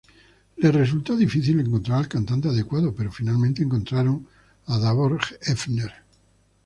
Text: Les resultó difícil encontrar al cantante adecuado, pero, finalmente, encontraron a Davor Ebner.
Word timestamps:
Les 0.63 0.71
resultó 0.75 1.15
difícil 1.19 1.59
encontrar 1.59 1.99
al 1.99 2.07
cantante 2.07 2.47
adecuado, 2.49 2.95
pero, 2.95 3.11
finalmente, 3.11 3.61
encontraron 3.61 4.27
a 4.65 4.79
Davor 4.79 5.19
Ebner. 5.41 5.91